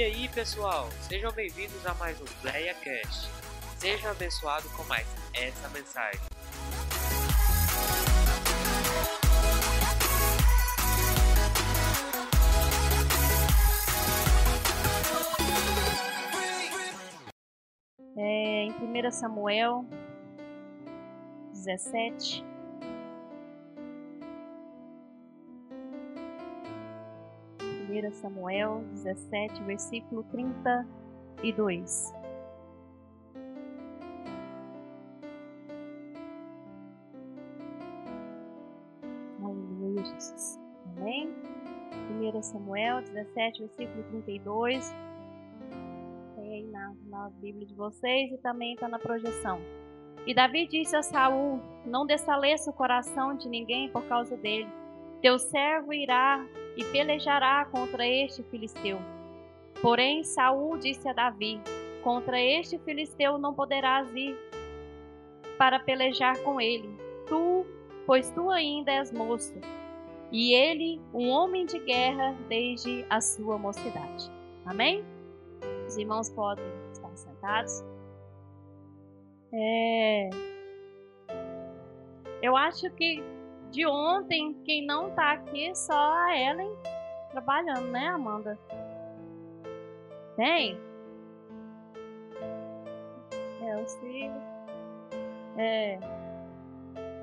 [0.00, 3.28] E aí, pessoal, sejam bem-vindos a mais um PlayaCast.
[3.76, 6.18] Seja abençoado com mais essa mensagem.
[18.16, 19.84] É, em 1 Samuel
[21.52, 22.49] 17.
[28.00, 32.14] Primeira Samuel 17, versículo 32.
[39.42, 40.58] Aleluia, Jesus.
[40.96, 41.28] Amém?
[42.22, 44.94] 1 Samuel 17, versículo 32
[46.38, 49.60] aí na, na Bíblia de vocês e também está na projeção.
[50.26, 54.68] E Davi disse a Saul: Não desfaleça o coração de ninguém por causa dele.
[55.20, 56.42] Teu servo irá
[56.80, 58.98] e pelejará contra este filisteu.
[59.82, 61.60] Porém, Saul disse a Davi:
[62.02, 64.34] Contra este filisteu não poderás ir
[65.58, 66.88] para pelejar com ele.
[67.26, 67.66] Tu,
[68.06, 69.54] pois tu ainda és moço,
[70.32, 74.30] e ele um homem de guerra desde a sua mocidade.
[74.64, 75.04] Amém?
[75.86, 77.84] Os irmãos podem estar sentados.
[79.52, 80.30] É...
[82.40, 83.22] Eu acho que
[83.70, 86.72] de ontem, quem não está aqui só a Ellen
[87.30, 88.58] trabalhando, né, Amanda?
[90.36, 90.78] Tem?
[93.62, 94.42] É, os filhos.
[95.56, 95.98] É.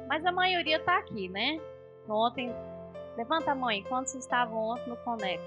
[0.08, 1.60] Mas a maioria está aqui, né?
[2.08, 2.54] Ontem.
[3.18, 5.44] Levanta a mãe, quantos estavam ontem no Conecta?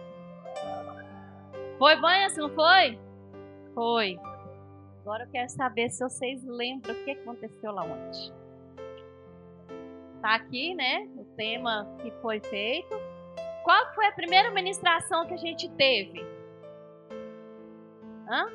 [1.79, 2.99] Foi banho, assim, não foi?
[3.75, 4.19] Foi.
[5.01, 8.40] Agora eu quero saber se vocês lembram o que aconteceu lá ontem.
[10.21, 11.09] Tá aqui, né?
[11.17, 12.95] O tema que foi feito.
[13.65, 16.21] Qual foi a primeira ministração que a gente teve?
[18.29, 18.47] Hã?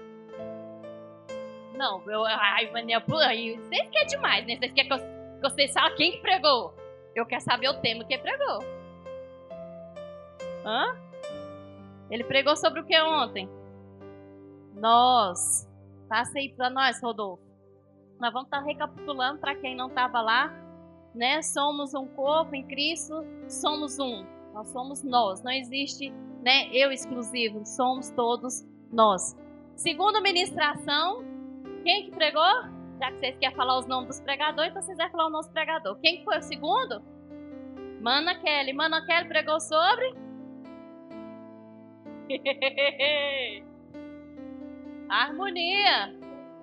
[1.75, 4.55] Não, eu, ai, Manel, vocês querem demais, né?
[4.57, 6.73] Vocês querem que, eu, vocês falem quem que pregou?
[7.13, 8.59] Eu quero saber o tema que pregou.
[10.65, 10.95] Hã?
[12.09, 13.49] Ele pregou sobre o que ontem?
[14.75, 15.67] Nós.
[16.07, 17.43] Passa aí para nós, Rodolfo.
[18.19, 20.53] Nós vamos estar tá recapitulando para quem não estava lá,
[21.15, 21.41] né?
[21.41, 24.25] Somos um corpo em Cristo, somos um.
[24.53, 25.41] Nós somos nós.
[25.43, 26.11] Não existe,
[26.43, 29.35] né, eu exclusivo, somos todos nós.
[29.75, 31.23] Segunda ministração,
[31.83, 32.41] quem que pregou?
[32.99, 35.51] Já que vocês querem falar os nomes dos pregadores, então vocês vão falar o nosso
[35.51, 35.97] pregador.
[35.99, 37.03] Quem que foi o segundo?
[38.01, 38.71] Mana Kelly.
[38.71, 40.15] Mana Kelly pregou sobre
[45.09, 46.15] Harmonia.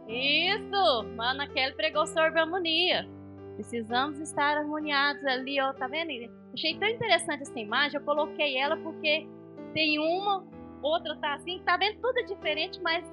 [0.08, 1.02] Isso.
[1.14, 3.08] Mana Kelly pregou sobre harmonia.
[3.54, 5.72] Precisamos estar harmoniados ali, ó.
[5.72, 6.10] Tá vendo?
[6.52, 7.98] Achei tão interessante essa imagem.
[7.98, 9.26] Eu coloquei ela porque
[9.74, 10.44] tem uma,
[10.82, 11.62] outra tá assim.
[11.64, 12.00] Tá vendo?
[12.00, 13.04] Tudo é diferente, mas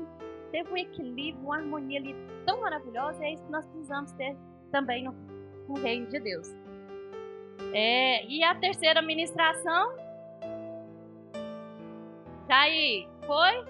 [0.52, 3.22] teve um equilíbrio, uma harmonia ali tão maravilhosa.
[3.24, 4.36] E é isso que nós precisamos ter
[4.72, 5.12] também no,
[5.68, 6.48] no reino de Deus.
[7.74, 9.94] É, e a terceira ministração.
[12.48, 13.66] Jair, foi?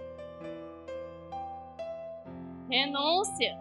[2.69, 3.57] Renúncia.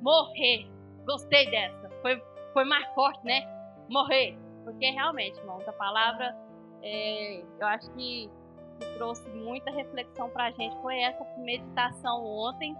[0.00, 0.69] Morrer.
[1.06, 1.90] Gostei dessa.
[2.02, 2.22] Foi,
[2.52, 3.42] foi mais forte, né?
[3.88, 4.36] Morrer.
[4.64, 6.36] Porque realmente, irmãos, a palavra,
[6.82, 8.30] é, eu acho que,
[8.78, 10.76] que trouxe muita reflexão pra gente.
[10.80, 12.76] Foi essa meditação ontem.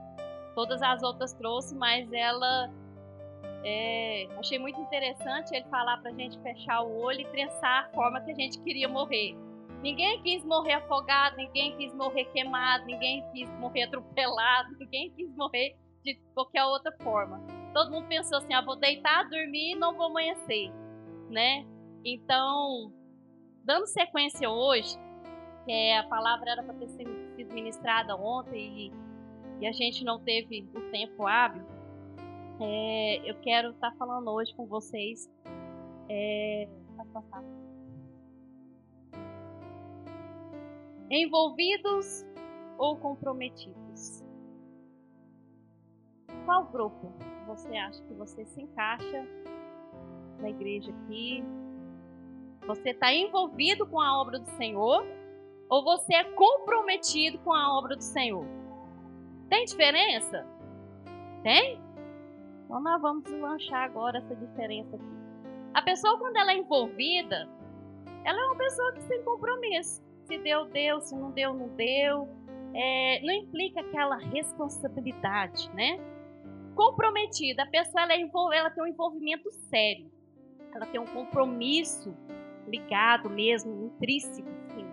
[0.55, 2.71] Todas as outras trouxe, mas ela.
[3.63, 8.21] É, achei muito interessante ele falar pra gente fechar o olho e pensar a forma
[8.23, 9.37] que a gente queria morrer.
[9.83, 15.77] Ninguém quis morrer afogado, ninguém quis morrer queimado, ninguém quis morrer atropelado, ninguém quis morrer
[16.05, 17.41] de qualquer outra forma.
[17.73, 20.73] Todo mundo pensou assim: ah, vou deitar, dormir e não vou amanhecer,
[21.29, 21.65] né?
[22.05, 22.93] Então,
[23.65, 24.97] dando sequência hoje,
[25.65, 27.11] que é, a palavra era para ter sido
[27.53, 28.93] ministrada ontem e,
[29.61, 31.65] e, a gente não teve o tempo hábil,
[32.61, 35.31] é, eu quero estar tá falando hoje com vocês.
[36.09, 36.69] É,
[41.11, 42.25] envolvidos
[42.79, 44.23] ou comprometidos?
[46.45, 47.13] Qual grupo
[47.51, 49.27] você acha que você se encaixa
[50.39, 51.43] na igreja aqui?
[52.67, 55.05] Você está envolvido com a obra do Senhor
[55.69, 58.47] ou você é comprometido com a obra do Senhor?
[59.49, 60.47] Tem diferença?
[61.43, 61.81] Tem?
[62.65, 65.21] Então nós vamos lanchar agora essa diferença aqui.
[65.75, 67.49] A pessoa, quando ela é envolvida,
[68.25, 70.03] ela é uma pessoa que tem compromisso.
[70.27, 72.29] Se deu, deu, se não deu, não deu.
[72.73, 75.99] É, não implica aquela responsabilidade, né?
[76.75, 78.21] Comprometida, a pessoa ela, é
[78.59, 80.11] ela tem um envolvimento sério,
[80.75, 82.17] ela tem um compromisso
[82.67, 84.87] ligado mesmo, intrínseco, sim.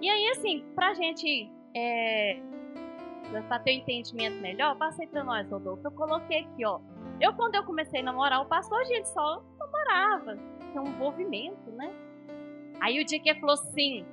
[0.00, 2.40] E aí, assim, pra gente é,
[3.48, 5.86] para ter entendimento melhor, passei para nós, Rodolfo.
[5.86, 6.80] Eu coloquei aqui, ó.
[7.20, 10.36] Eu, quando eu comecei a namorar o pastor, gente só namorava.
[10.72, 11.90] Tem um envolvimento, né?
[12.80, 14.04] Aí o dia que ele falou assim: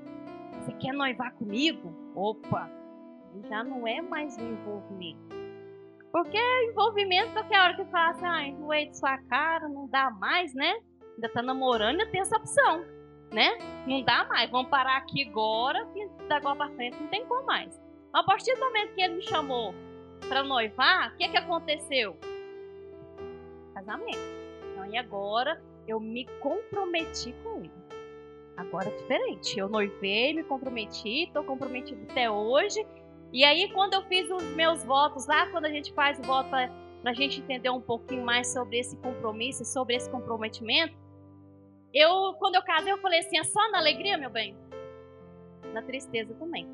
[0.59, 1.93] Você quer noivar comigo?
[2.15, 2.69] Opa!
[3.47, 5.38] Já não é mais um envolvimento.
[6.11, 6.39] Porque
[6.69, 10.79] envolvimento, qualquer hora que fala assim, ah, enjoei de sua cara, não dá mais, né?
[11.15, 12.83] Ainda tá namorando, ainda tem essa opção,
[13.31, 13.57] né?
[13.85, 17.45] Não dá mais, vamos parar aqui agora, que da agora pra frente não tem como
[17.45, 17.79] mais.
[18.11, 19.75] A partir do momento que ele me chamou
[20.27, 22.17] para noivar, o que, que aconteceu?
[23.73, 24.17] Casamento.
[24.71, 27.71] Então, e agora eu me comprometi com ele.
[28.57, 29.57] Agora é diferente.
[29.57, 32.85] Eu noivei, me comprometi, estou comprometido até hoje.
[33.31, 36.49] E aí, quando eu fiz os meus votos lá, quando a gente faz o voto
[36.49, 36.71] para
[37.05, 40.95] a gente entender um pouquinho mais sobre esse compromisso, sobre esse comprometimento,
[41.93, 44.55] eu, quando eu casei, eu falei assim: é só na alegria, meu bem?
[45.73, 46.67] Na tristeza também.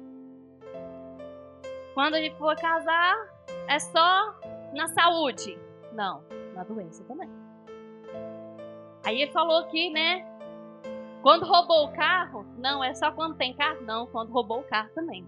[1.94, 3.16] Quando a gente for casar,
[3.68, 4.36] é só
[4.74, 5.58] na saúde.
[5.94, 6.24] Não,
[6.54, 7.30] na doença também.
[9.04, 10.26] Aí ele falou aqui, né?
[11.22, 13.82] Quando roubou o carro, não, é só quando tem carro?
[13.82, 15.28] Não, quando roubou o carro também.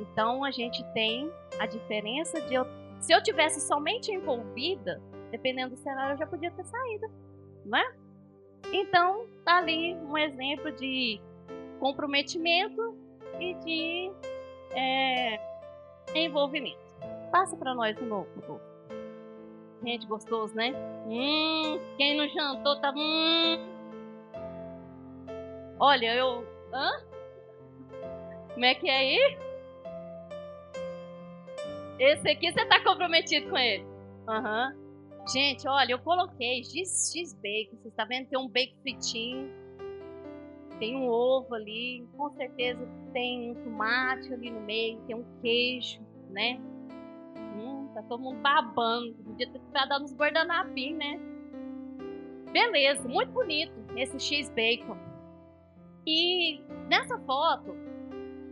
[0.00, 2.66] Então a gente tem a diferença de eu.
[3.00, 7.10] Se eu tivesse somente envolvida, dependendo do cenário, eu já podia ter saído,
[7.64, 7.94] não é?
[8.72, 11.20] Então, tá ali um exemplo de
[11.80, 12.96] comprometimento
[13.40, 14.12] e de
[14.74, 15.40] é,
[16.14, 16.78] envolvimento.
[17.32, 18.60] Passa para nós de novo, por
[19.84, 20.72] Gente, gostoso, né?
[21.08, 22.92] Hum, quem não jantou tá.
[22.96, 23.58] Hum.
[25.80, 26.46] Olha, eu.
[26.72, 27.02] Hã?
[28.54, 29.38] Como é que é aí?
[31.98, 33.84] Esse aqui você tá comprometido com ele.
[34.28, 34.82] Uhum.
[35.32, 37.76] Gente, olha, eu coloquei X, X bacon.
[37.82, 38.28] Você está vendo?
[38.28, 39.62] Tem um bacon fritinho
[40.82, 46.00] tem um ovo ali, com certeza tem um tomate ali no meio, tem um queijo,
[46.28, 46.58] né?
[47.56, 49.14] Hum, tá todo mundo babando.
[49.22, 51.20] Podia ter dado uns guardanapim, né?
[52.52, 54.96] Beleza, muito bonito esse X-Bacon.
[56.04, 57.76] E nessa foto,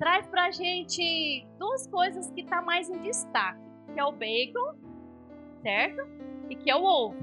[0.00, 3.61] traz pra gente duas coisas que tá mais em destaque.
[3.93, 4.75] Que é o bacon,
[5.62, 6.08] certo?
[6.49, 7.17] E que é o ovo.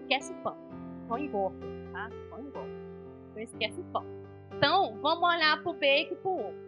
[0.00, 0.56] Esquece o pão.
[1.08, 2.08] Pão engorda, tá?
[2.30, 2.74] Pão engorda.
[3.30, 4.04] Então esquece o pão.
[4.56, 6.66] Então, vamos olhar para o bacon e para o ovo.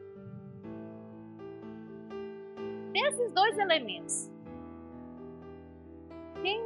[2.92, 4.30] Desses dois elementos,
[6.42, 6.60] quem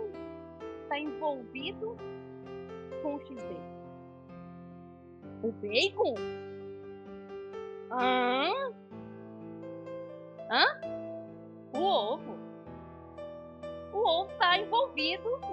[0.82, 1.96] está envolvido
[3.02, 3.72] com o x-bacon?
[5.42, 6.51] O bacon?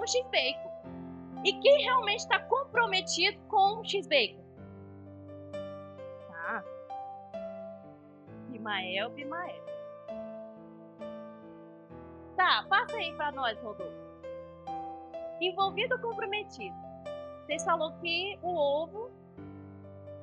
[0.00, 0.70] No x-bacon.
[1.44, 4.40] E quem realmente está comprometido com o x-bacon?
[8.60, 9.64] Bimael, Bimael.
[12.36, 13.92] Tá, passa aí para nós, Rodolfo.
[15.40, 16.76] Envolvido ou comprometido?
[17.46, 19.10] Vocês falou que o ovo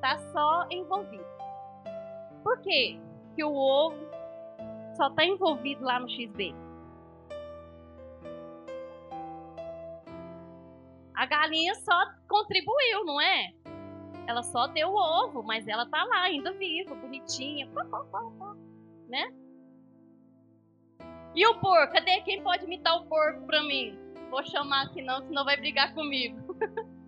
[0.00, 1.26] tá só envolvido.
[2.44, 2.98] Por quê?
[3.34, 3.98] Que o ovo
[4.96, 6.54] só tá envolvido lá no XB.
[11.28, 11.94] Galinha só
[12.28, 13.52] contribuiu, não é?
[14.26, 17.68] Ela só deu o ovo, mas ela tá lá, ainda viva, bonitinha.
[19.08, 19.32] Né?
[21.34, 21.92] E o porco?
[21.92, 23.96] Cadê quem pode imitar o porco pra mim?
[24.30, 26.54] Vou chamar aqui não, senão vai brigar comigo.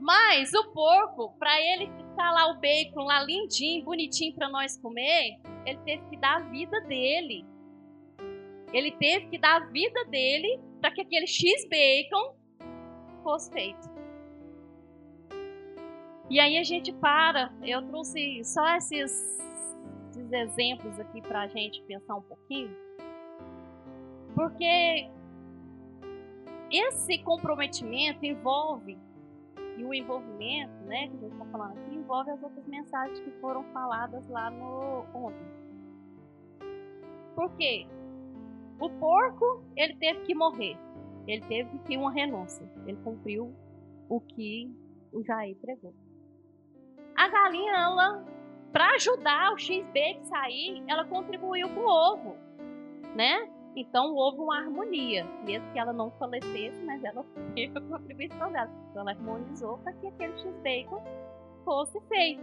[0.00, 5.40] Mas o porco, para ele ficar lá o bacon lá lindinho, bonitinho para nós comer,
[5.64, 7.46] ele teve que dar a vida dele.
[8.74, 12.34] Ele teve que dar a vida dele para que aquele X bacon
[13.22, 13.94] fosse feito.
[16.28, 19.38] E aí a gente para, eu trouxe só esses,
[20.10, 22.74] esses exemplos aqui para a gente pensar um pouquinho,
[24.34, 25.08] porque
[26.70, 28.98] esse comprometimento envolve,
[29.76, 33.30] e o envolvimento, né, que a gente está falando aqui, envolve as outras mensagens que
[33.40, 35.46] foram faladas lá no ontem.
[37.36, 37.86] Por quê?
[38.78, 40.76] O porco, ele teve que morrer.
[41.26, 42.68] Ele teve que uma renúncia.
[42.86, 43.54] Ele cumpriu
[44.08, 44.70] o que
[45.12, 45.94] o Jair pregou.
[47.16, 48.24] A galinha, ela,
[48.72, 52.36] para ajudar o XB a sair, ela contribuiu com o ovo,
[53.14, 53.48] né?
[53.76, 58.52] Então ovo é uma harmonia, mesmo que ela não falecesse, mas ela teve a contribuição
[58.52, 58.70] dela.
[58.90, 61.02] Então ela harmonizou para que aquele X-Bacon
[61.64, 62.42] fosse feito.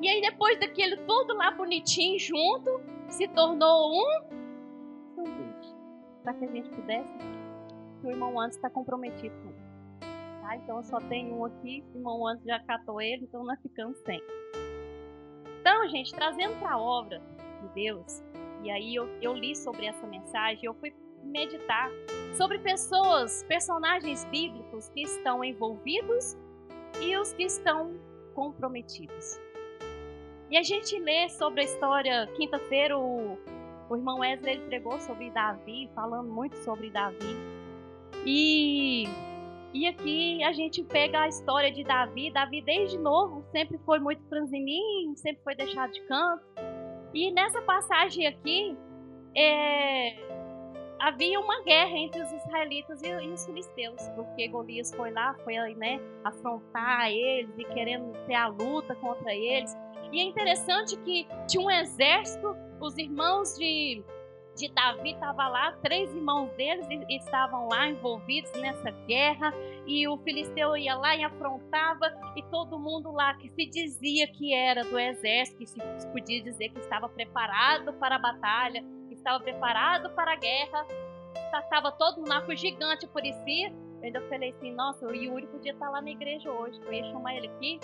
[0.00, 4.39] E aí depois daquele tudo lá bonitinho junto, se tornou um.
[6.22, 7.08] Para que a gente pudesse
[8.00, 9.52] que o irmão antes está comprometido com.
[10.42, 10.56] tá?
[10.56, 13.98] Então eu só tenho um aqui, o irmão antes já catou ele, então nós ficamos
[13.98, 14.22] sem.
[15.60, 17.20] Então, gente, trazendo para a obra
[17.62, 18.22] de Deus,
[18.62, 21.90] e aí eu, eu li sobre essa mensagem, eu fui meditar
[22.34, 26.36] sobre pessoas, personagens bíblicos que estão envolvidos
[27.00, 27.94] e os que estão
[28.34, 29.38] comprometidos.
[30.50, 33.38] E a gente lê sobre a história, quinta-feira o,
[33.90, 37.36] o irmão Wesley ele pregou sobre Davi, falando muito sobre Davi.
[38.24, 39.04] E,
[39.74, 42.30] e aqui a gente pega a história de Davi.
[42.30, 46.44] Davi, desde novo, sempre foi muito franzininho, sempre foi deixado de canto.
[47.12, 48.76] E nessa passagem aqui,
[49.36, 50.16] é,
[51.00, 56.00] havia uma guerra entre os israelitas e, os filisteus, porque Golias foi lá, foi né,
[56.22, 59.76] afrontar eles e querendo ter a luta contra eles.
[60.12, 64.02] E é interessante que tinha um exército, os irmãos de,
[64.56, 69.52] de Davi estavam lá, três irmãos deles estavam lá envolvidos nessa guerra,
[69.86, 74.54] e o filisteu ia lá e afrontava, e todo mundo lá que se dizia que
[74.54, 80.10] era do exército, que se podia dizer que estava preparado para a batalha, estava preparado
[80.10, 80.86] para a guerra,
[81.58, 83.64] estava todo mundo lá com o gigante por si.
[83.64, 87.04] Eu ainda falei assim, nossa, o Yuri podia estar lá na igreja hoje, eu ia
[87.04, 87.78] chamar ele aqui.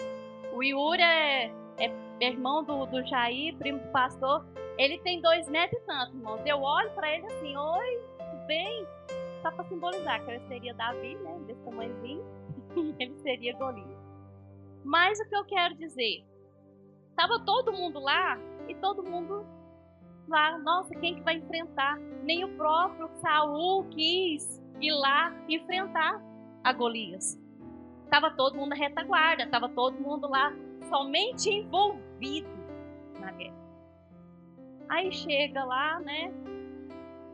[0.52, 4.44] O Yuri é, é irmão do, do Jair, primo do pastor.
[4.78, 6.40] Ele tem dois metros e tanto, irmãos.
[6.45, 8.87] Eu olho para ele assim, oi, tudo bem?
[9.42, 12.25] Só para simbolizar que ele seria Davi, né, desse tamanhozinho,
[12.76, 13.99] e ele seria Golias.
[14.85, 16.25] Mas o que eu quero dizer?
[17.16, 19.47] Tava todo mundo lá e todo mundo
[20.28, 21.99] lá, nossa, quem que vai enfrentar?
[22.23, 26.21] Nem o próprio Saul quis ir lá enfrentar
[26.62, 27.40] a Golias.
[28.11, 30.52] Tava todo mundo na retaguarda, tava todo mundo lá
[30.88, 32.49] somente envolvido
[33.18, 33.65] na guerra.
[34.88, 36.33] Aí chega lá, né?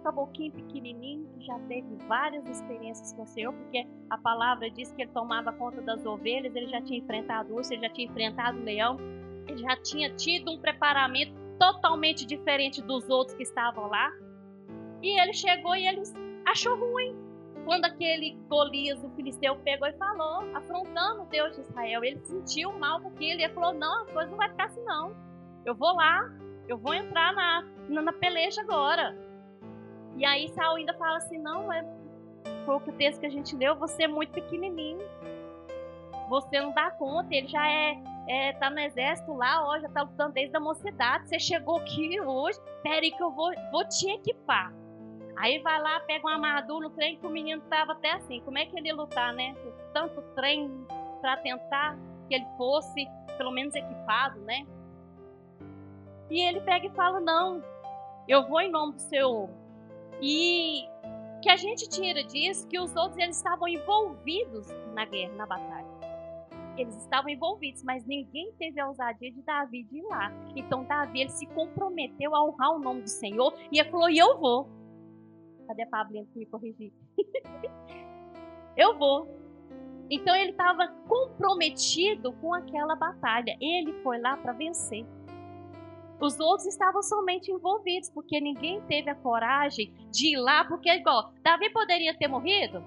[0.02, 5.02] Caboquinho pequenininho, que já teve várias experiências com o Senhor, porque a palavra diz que
[5.02, 8.64] ele tomava conta das ovelhas, ele já tinha enfrentado urso, ele já tinha enfrentado o
[8.64, 8.96] leão,
[9.46, 14.10] ele já tinha tido um preparamento totalmente diferente dos outros que estavam lá.
[15.00, 16.02] E ele chegou e ele
[16.46, 17.16] achou ruim.
[17.64, 22.72] Quando aquele Golias, o filisteu, pegou e falou, afrontando o Deus de Israel, ele sentiu
[22.76, 25.14] mal porque ele falou: Não, a coisa não vai ficar assim, não.
[25.64, 26.28] Eu vou lá,
[26.72, 29.16] eu vou entrar na, na, na peleja agora.
[30.16, 31.84] E aí Saul ainda fala assim: Não, é,
[32.64, 35.00] foi o texto que a gente leu, você é muito pequenininho.
[36.28, 40.02] Você não dá conta, ele já é é, tá no exército lá, ó, já tá
[40.02, 41.28] lutando desde a mocidade.
[41.28, 44.72] Você chegou aqui hoje, peraí que eu vou, vou te equipar.
[45.36, 48.40] Aí vai lá, pega uma armadura no trem que o menino tava até assim.
[48.42, 49.54] Como é que ele ia lutar, né?
[49.92, 50.70] Tanto trem
[51.20, 51.98] para tentar
[52.28, 54.64] que ele fosse pelo menos equipado, né?
[56.32, 57.62] E ele pega e fala: Não,
[58.26, 59.50] eu vou em nome do Senhor.
[60.20, 60.84] E
[61.42, 65.92] que a gente tira disso que os outros eles estavam envolvidos na guerra, na batalha
[66.76, 70.32] eles estavam envolvidos, mas ninguém teve a ousadia de Davi de ir lá.
[70.56, 74.18] Então Davi ele se comprometeu a honrar o nome do Senhor e ele falou: e
[74.18, 74.68] eu vou.
[75.66, 76.92] Cadê a Pablinha que me corrigir?
[78.76, 79.28] eu vou.
[80.10, 83.56] Então ele estava comprometido com aquela batalha.
[83.60, 85.06] Ele foi lá para vencer.
[86.20, 91.32] Os outros estavam somente envolvidos, porque ninguém teve a coragem de ir lá, porque igual,
[91.42, 92.82] Davi poderia ter morrido?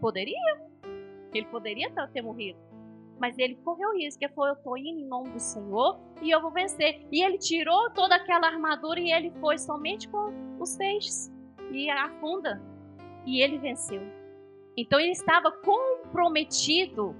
[0.00, 0.68] Poderia.
[1.34, 2.58] Ele poderia ter morrido.
[3.20, 4.24] Mas ele correu risco.
[4.24, 7.06] Ele falou: Eu estou indo em nome do Senhor e eu vou vencer.
[7.10, 11.30] E ele tirou toda aquela armadura e ele foi somente com os feixes
[11.72, 12.62] e a funda.
[13.26, 14.00] E ele venceu.
[14.76, 17.14] Então ele estava comprometido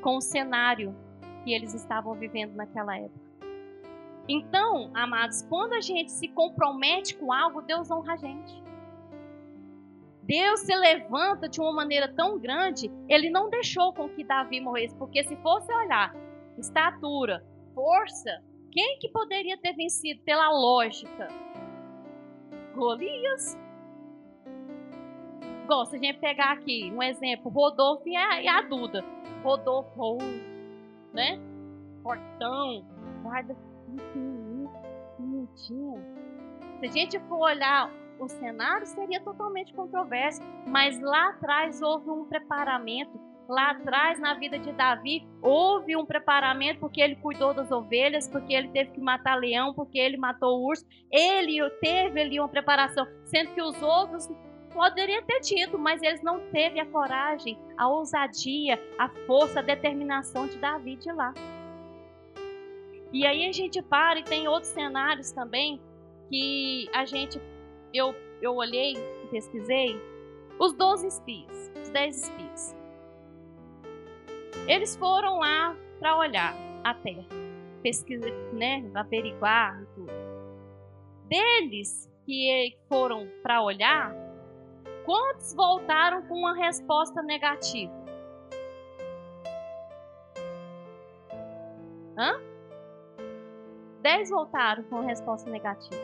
[0.00, 0.94] com o cenário
[1.48, 3.26] que eles estavam vivendo naquela época.
[4.28, 8.62] Então, amados, quando a gente se compromete com algo, Deus honra a gente.
[10.24, 14.94] Deus se levanta de uma maneira tão grande, ele não deixou com que Davi morresse,
[14.96, 16.14] porque se fosse olhar
[16.58, 17.42] estatura,
[17.74, 21.28] força, quem que poderia ter vencido pela lógica?
[22.74, 23.56] Golias.
[25.66, 29.02] Gosta de pegar aqui um exemplo, Rodolfo a, e a Duda.
[29.42, 30.57] Rodolfo, oh,
[31.12, 31.38] né?
[32.02, 32.84] Portão,
[33.22, 34.70] guarda pequenininho,
[35.18, 36.02] bonitinho.
[36.80, 42.24] Se a gente for olhar o cenário seria totalmente controverso, mas lá atrás houve um
[42.24, 43.28] preparamento.
[43.48, 48.52] Lá atrás, na vida de Davi, houve um preparamento porque ele cuidou das ovelhas, porque
[48.52, 50.84] ele teve que matar leão, porque ele matou o urso.
[51.10, 54.28] Ele teve ali uma preparação, sendo que os outros
[54.78, 60.46] poderiam ter tido, mas eles não teve a coragem, a ousadia, a força, a determinação
[60.46, 61.34] de Davi de lá.
[63.12, 65.80] E aí a gente para e tem outros cenários também
[66.30, 67.40] que a gente
[67.92, 68.94] eu, eu olhei,
[69.32, 70.00] pesquisei,
[70.60, 72.76] Os 12 espias, os 10 espias.
[74.68, 76.54] Eles foram lá para olhar
[76.84, 77.26] a terra,
[77.82, 80.12] pesquisar, né, averiguar tudo.
[81.24, 84.27] Deles que foram para olhar,
[85.08, 87.90] quantos voltaram com uma resposta negativa?
[92.14, 92.38] Hã?
[94.02, 95.96] Dez voltaram com resposta negativa.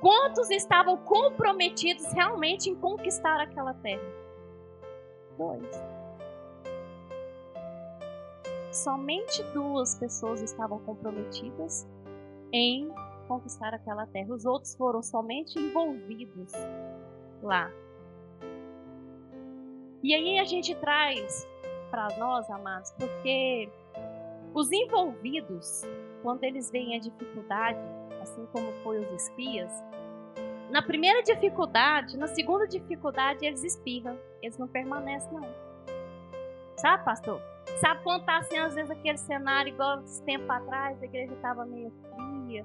[0.00, 4.02] Quantos estavam comprometidos realmente em conquistar aquela terra?
[5.38, 5.80] Dois.
[8.72, 11.86] Somente duas pessoas estavam comprometidas
[12.52, 12.92] em
[13.28, 14.34] conquistar aquela terra.
[14.34, 16.50] Os outros foram somente envolvidos
[17.44, 17.70] lá.
[20.02, 21.46] E aí a gente traz
[21.90, 23.68] para nós, amados, porque
[24.54, 25.82] os envolvidos,
[26.22, 27.78] quando eles veem a dificuldade,
[28.20, 29.70] assim como foi os espias,
[30.70, 34.16] na primeira dificuldade, na segunda dificuldade, eles espirram.
[34.40, 35.48] Eles não permanecem, não.
[36.76, 37.42] Sabe, pastor?
[37.80, 41.66] Sabe quando tá assim, às vezes, aquele cenário, igual esse tempo atrás, a igreja estava
[41.66, 42.64] meio fria,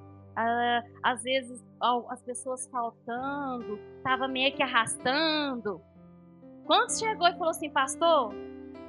[1.02, 1.64] às vezes
[2.08, 5.80] as pessoas faltando, estava meio que arrastando.
[6.66, 8.34] Quando chegou e falou assim, pastor,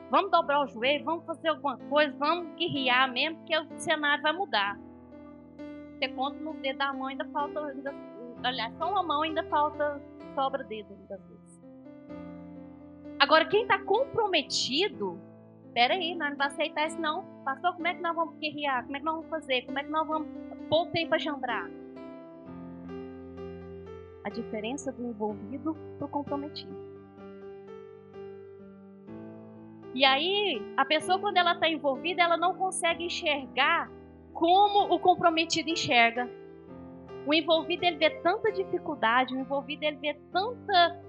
[0.10, 4.32] Vamos dobrar o joelho, vamos fazer alguma coisa, vamos guerrear mesmo, porque o cenário vai
[4.32, 4.80] mudar.
[5.94, 7.66] Você conta nos dedos da mão, ainda falta.
[7.66, 7.94] Ainda,
[8.44, 10.02] aliás, só uma mão ainda falta,
[10.34, 11.62] sobra dedo muitas vezes.
[13.20, 15.20] Agora, quem está comprometido,
[15.74, 17.26] peraí, nós não vamos aceitar isso não.
[17.44, 18.84] Pastor, como é que nós vamos guerrear?
[18.86, 19.62] Como é que nós vamos fazer?
[19.64, 20.30] Como é que nós vamos
[20.70, 21.70] pôr o tempo a jambrar?
[24.24, 26.97] A diferença do envolvido para o comprometido.
[29.94, 33.90] E aí, a pessoa, quando ela está envolvida, ela não consegue enxergar
[34.34, 36.30] como o comprometido enxerga.
[37.26, 41.02] O envolvido, ele vê tanta dificuldade, o envolvido, ele vê tanta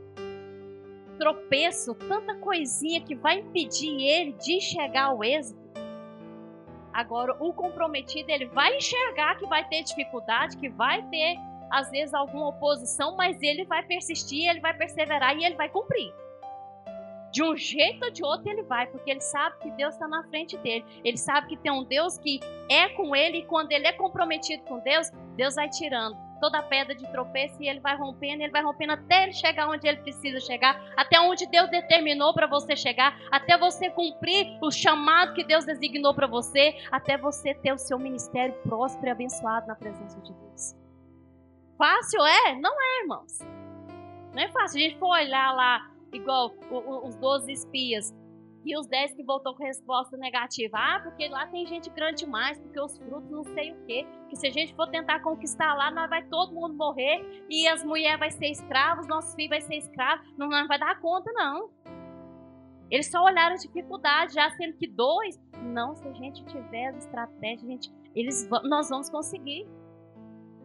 [1.18, 5.58] tropeço, tanta coisinha que vai impedir ele de chegar ao êxito.
[6.92, 11.36] Agora, o comprometido, ele vai enxergar que vai ter dificuldade, que vai ter,
[11.70, 16.12] às vezes, alguma oposição, mas ele vai persistir, ele vai perseverar e ele vai cumprir.
[17.38, 20.24] De um jeito ou de outro ele vai, porque ele sabe que Deus está na
[20.24, 20.84] frente dele.
[21.04, 24.64] Ele sabe que tem um Deus que é com ele e quando ele é comprometido
[24.64, 28.50] com Deus, Deus vai tirando toda a pedra de tropeço e ele vai rompendo, ele
[28.50, 32.74] vai rompendo até ele chegar onde ele precisa chegar, até onde Deus determinou para você
[32.74, 37.78] chegar, até você cumprir o chamado que Deus designou para você, até você ter o
[37.78, 40.74] seu ministério próspero e abençoado na presença de Deus.
[41.76, 42.56] Fácil é?
[42.56, 43.38] Não é, irmãos.
[44.34, 44.80] Não é fácil.
[44.80, 46.54] A gente for olhar lá igual
[47.04, 48.14] os 12 espias.
[48.64, 50.76] E os 10 que voltou com resposta negativa.
[50.76, 54.06] Ah, porque lá tem gente grande demais, porque os frutos não sei o quê.
[54.28, 57.44] Que se a gente for tentar conquistar lá, nós vai todo mundo morrer.
[57.48, 60.26] E as mulheres vai ser escravos, nossos filhos vai ser escravos.
[60.36, 61.70] Não, não vai dar conta, não.
[62.90, 65.38] Eles só olharam a dificuldade, já sendo que dois.
[65.62, 69.66] Não, se a gente tiver as estratégias, gente, eles, nós vamos conseguir.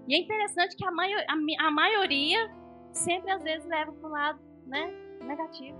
[0.07, 2.51] E é interessante que a, maior, a, a maioria
[2.91, 4.93] sempre às vezes leva para o lado, né?
[5.25, 5.77] Negativo.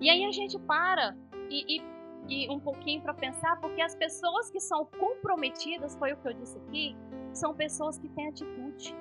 [0.00, 1.16] E aí a gente para
[1.50, 1.82] e, e,
[2.28, 6.34] e um pouquinho para pensar, porque as pessoas que são comprometidas, foi o que eu
[6.34, 6.96] disse aqui,
[7.32, 8.94] são pessoas que têm atitude.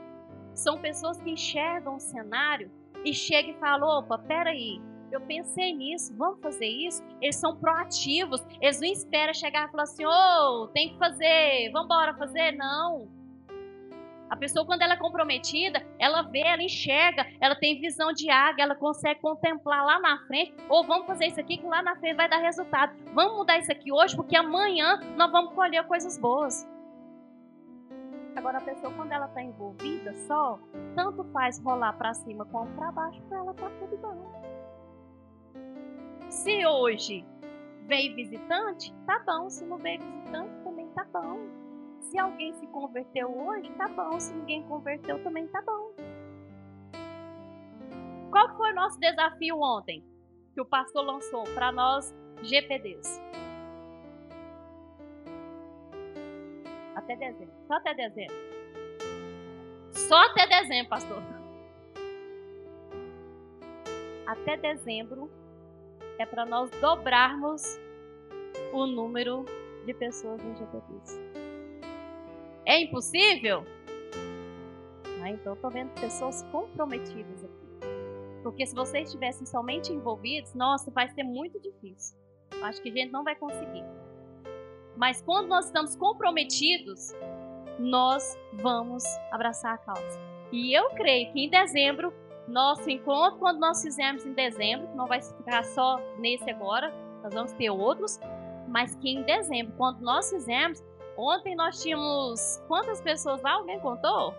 [0.54, 2.72] São pessoas que enxergam o cenário
[3.06, 7.04] e chegam e falam: opa, peraí, eu pensei nisso, vamos fazer isso.
[7.22, 11.70] Eles são proativos, eles não esperam chegar e falar assim: ô, oh, tem que fazer,
[11.72, 12.54] vamos embora fazer.
[12.54, 13.08] Não.
[14.30, 18.64] A pessoa, quando ela é comprometida, ela vê, ela enxerga, ela tem visão de águia,
[18.64, 20.54] ela consegue contemplar lá na frente.
[20.68, 22.94] Ou vamos fazer isso aqui que lá na frente vai dar resultado.
[23.14, 26.68] Vamos mudar isso aqui hoje, porque amanhã nós vamos colher coisas boas.
[28.36, 30.60] Agora, a pessoa, quando ela está envolvida só,
[30.96, 34.38] tanto faz rolar para cima como para baixo, para ela tá tudo bom.
[36.30, 37.26] Se hoje
[37.88, 39.50] veio visitante, tá bom.
[39.50, 41.67] Se não veio visitante, também tá bom.
[42.02, 44.20] Se alguém se converteu hoje, tá bom.
[44.20, 45.92] Se ninguém converteu, também tá bom.
[48.32, 50.04] Qual foi o nosso desafio ontem?
[50.54, 53.22] Que o pastor lançou para nós, GPDs.
[56.96, 57.54] Até dezembro.
[57.68, 58.36] Só até dezembro.
[59.92, 61.24] Só até dezembro, pastor.
[64.26, 65.32] Até dezembro
[66.20, 67.64] é para nós dobrarmos
[68.74, 69.46] o número
[69.86, 71.37] de pessoas em GPDs.
[72.68, 73.66] É impossível?
[75.24, 77.68] Ah, então estou vendo pessoas comprometidas aqui.
[78.44, 82.18] Porque se vocês estivessem somente envolvidos, nossa, vai ser muito difícil.
[82.62, 83.86] Acho que a gente não vai conseguir.
[84.98, 87.14] Mas quando nós estamos comprometidos,
[87.80, 90.20] nós vamos abraçar a causa.
[90.52, 92.14] E eu creio que em dezembro
[92.50, 97.54] nosso encontro, quando nós fizermos em dezembro, não vai ficar só nesse agora, nós vamos
[97.54, 98.20] ter outros,
[98.68, 100.84] mas que em dezembro, quando nós fizermos,
[101.18, 103.54] ontem nós tínhamos quantas pessoas lá?
[103.54, 104.34] Alguém contou?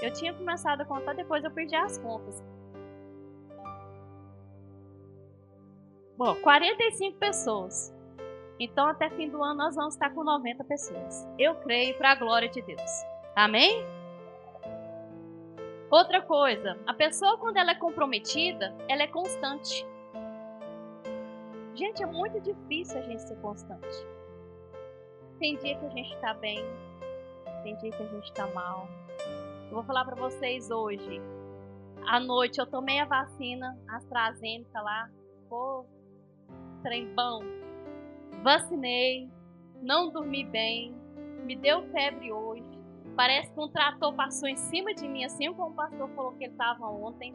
[0.00, 2.42] Eu tinha começado a contar, depois eu perdi as contas.
[6.16, 7.94] Bom, 45 pessoas.
[8.58, 11.26] Então, até fim do ano, nós vamos estar com 90 pessoas.
[11.38, 13.04] Eu creio para a glória de Deus.
[13.36, 13.84] Amém?
[15.90, 19.86] Outra coisa, a pessoa, quando ela é comprometida, ela é constante.
[21.74, 24.17] Gente, é muito difícil a gente ser constante.
[25.38, 26.58] Tem dia que a gente está bem,
[27.62, 28.88] tem dia que a gente está mal.
[29.68, 31.20] Eu vou falar para vocês hoje.
[32.06, 35.08] À noite eu tomei a vacina AstraZeneca lá.
[35.48, 35.84] Pô,
[36.82, 37.40] trem bom.
[38.42, 39.30] Vacinei,
[39.80, 40.92] não dormi bem,
[41.44, 42.78] me deu febre hoje.
[43.14, 46.44] Parece que um trator passou em cima de mim, assim como o pastor falou que
[46.44, 47.32] ele estava ontem.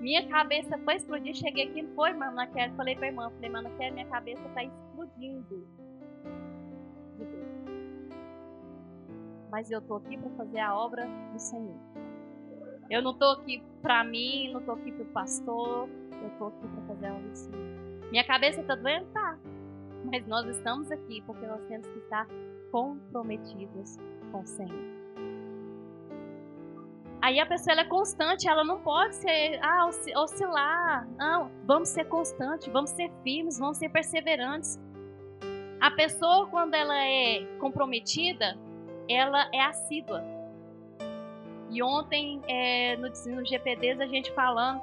[0.00, 1.34] Minha cabeça foi explodir.
[1.34, 2.74] Cheguei aqui, não foi, mano, Kelly.
[2.76, 5.66] Falei pra irmã, falei, mano, Kelly, minha cabeça tá explodindo.
[9.52, 11.78] Mas eu tô aqui para fazer a obra do Senhor.
[12.88, 16.86] Eu não tô aqui para mim, não tô aqui pro pastor, eu tô aqui para
[16.86, 18.10] fazer a obra do Senhor.
[18.10, 19.04] Minha cabeça tá doendo?
[19.12, 19.38] Tá.
[20.06, 22.26] Mas nós estamos aqui porque nós temos que estar
[22.70, 23.98] comprometidos
[24.32, 25.02] com o Senhor.
[27.20, 29.86] Aí a pessoa é constante, ela não pode ser ah,
[30.16, 31.06] oscilar.
[31.18, 34.80] Não, vamos ser constantes, vamos ser firmes, vamos ser perseverantes.
[35.78, 38.58] A pessoa, quando ela é comprometida,
[39.08, 40.22] ela é assídua.
[41.70, 44.82] E ontem, é, no, no GPDs, a gente falando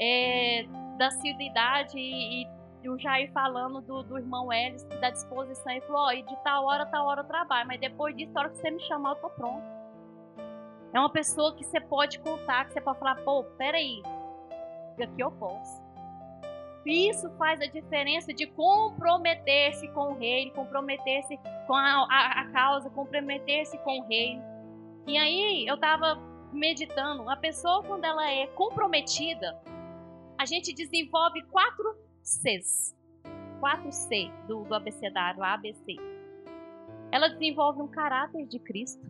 [0.00, 0.64] é,
[0.96, 5.80] da assiduidade e, e e o Jair falando do, do irmão Elis, da disposição, ele
[5.82, 8.40] falou, ó, oh, e de tal hora, tal hora eu trabalho, mas depois disso, a
[8.40, 9.62] hora que você me chamar, eu tô pronto.
[10.92, 14.02] É uma pessoa que você pode contar, que você pode falar, pô, peraí,
[15.00, 15.81] aqui eu posso.
[16.84, 22.90] Isso faz a diferença de comprometer-se com o rei, comprometer-se com a, a, a causa,
[22.90, 24.40] comprometer-se com o rei.
[25.06, 26.16] E aí eu tava
[26.52, 29.60] meditando, a pessoa quando ela é comprometida,
[30.38, 32.94] a gente desenvolve quatro Cs.
[33.62, 35.96] 4C do, do abecedário, ABC.
[37.12, 39.06] Ela desenvolve um caráter de Cristo,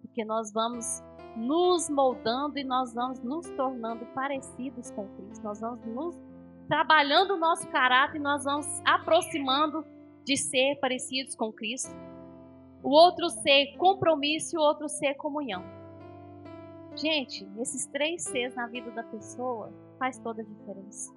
[0.00, 1.02] porque nós vamos
[1.36, 5.44] nos moldando e nós vamos nos tornando parecidos com Cristo.
[5.44, 6.16] Nós vamos nos
[6.68, 9.84] trabalhando o nosso caráter nós vamos aproximando
[10.24, 11.94] de ser parecidos com Cristo.
[12.82, 15.64] O outro C, compromisso, e o outro C, comunhão.
[16.94, 21.12] Gente, esses três Cs na vida da pessoa faz toda a diferença.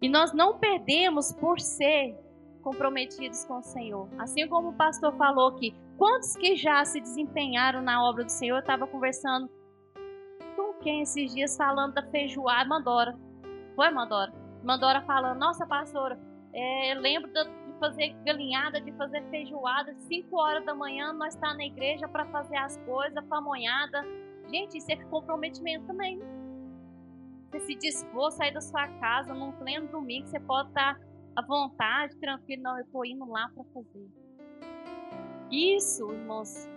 [0.00, 2.16] E nós não perdemos por ser
[2.62, 4.08] comprometidos com o Senhor.
[4.18, 8.56] Assim como o pastor falou que quantos que já se desempenharam na obra do Senhor,
[8.56, 9.50] eu estava conversando
[10.56, 13.29] com quem esses dias falando da feijoada, Mandora.
[13.80, 14.30] Foi, Mandora?
[14.62, 16.20] Mandora falando, nossa pastora,
[16.52, 21.64] é, lembro de fazer galinhada, de fazer feijoada, 5 horas da manhã nós está na
[21.64, 24.04] igreja para fazer as coisas, pamonhada.
[24.50, 26.20] Gente, isso é comprometimento também.
[27.50, 31.00] Você se dispor a sair da sua casa num pleno domingo, você pode estar
[31.34, 32.62] à vontade, tranquilo.
[32.62, 34.06] Não, eu estou indo lá para fazer.
[35.50, 36.68] Isso, irmãos,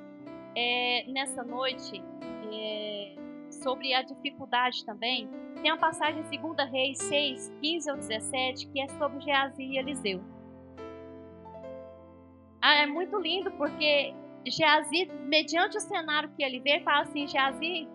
[0.55, 2.01] é, nessa noite,
[2.49, 3.15] é,
[3.53, 5.29] sobre a dificuldade também,
[5.61, 9.77] tem uma passagem em 2 Reis 6, 15 ao 17, que é sobre Geazi e
[9.77, 10.21] Eliseu.
[12.61, 14.13] Ah, é muito lindo porque
[14.45, 17.87] Geazi, mediante o cenário que ele vê, fala assim: Geazi,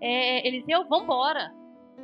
[0.00, 1.52] é, Eliseu, vambora.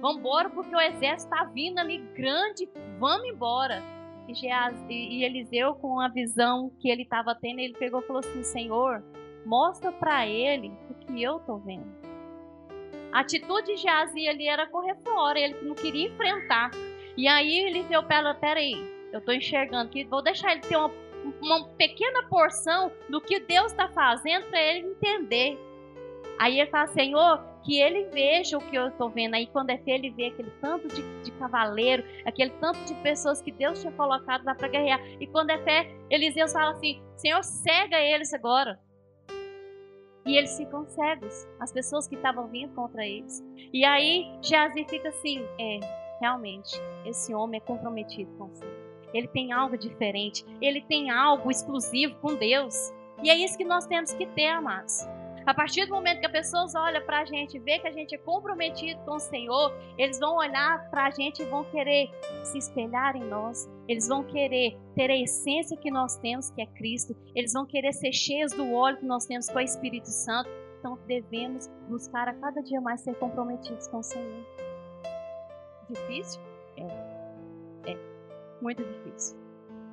[0.01, 2.69] Vamos embora porque o exército está vindo ali grande,
[2.99, 3.83] vamos embora.
[4.27, 8.21] E, Geaz, e Eliseu, com a visão que ele estava tendo, ele pegou e falou
[8.21, 9.05] assim: Senhor,
[9.45, 12.00] mostra para ele o que eu estou vendo.
[13.13, 16.71] A atitude de Geazi ali era correr fora, ele não queria enfrentar.
[17.17, 18.03] E aí Eliseu
[18.41, 18.75] Peraí,
[19.13, 20.93] eu estou enxergando que vou deixar ele ter uma,
[21.41, 25.59] uma pequena porção do que Deus está fazendo para ele entender.
[26.39, 29.35] Aí ele fala: Senhor, que ele veja o que eu estou vendo.
[29.35, 33.41] Aí, quando é fé, ele vê aquele tanto de, de cavaleiro, aquele tanto de pessoas
[33.43, 35.01] que Deus tinha colocado lá para guerrear.
[35.21, 38.79] E quando é fé, Eliseu fala assim: Senhor, cega eles agora.
[40.27, 43.43] E eles ficam cegos, as pessoas que estavam vindo contra eles.
[43.73, 45.81] E aí, Jazi fica assim: é,
[46.21, 48.91] realmente, esse homem é comprometido com o Senhor.
[49.13, 52.93] Ele tem algo diferente, ele tem algo exclusivo com Deus.
[53.23, 55.07] E é isso que nós temos que ter, amados.
[55.47, 58.15] A partir do momento que as pessoas olham para a gente, vê que a gente
[58.15, 62.11] é comprometido com o Senhor, eles vão olhar para a gente e vão querer
[62.45, 63.69] se espelhar em nós.
[63.89, 67.17] Eles vão querer ter a essência que nós temos, que é Cristo.
[67.35, 70.49] Eles vão querer ser cheios do óleo que nós temos, com o Espírito Santo.
[70.79, 74.47] Então devemos buscar a cada dia mais ser comprometidos com o Senhor.
[75.89, 76.41] Difícil?
[76.77, 77.91] É.
[77.91, 77.99] É.
[78.61, 79.37] Muito difícil.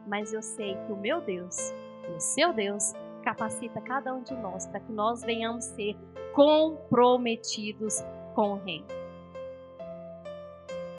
[0.05, 1.73] Mas eu sei que o meu Deus,
[2.15, 2.93] o seu Deus,
[3.28, 5.98] capacita cada um de nós para que nós venhamos ser
[6.34, 8.02] comprometidos
[8.34, 8.96] com o Reino.